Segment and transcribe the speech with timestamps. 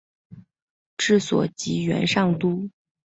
[0.97, 2.71] 治所即元上都。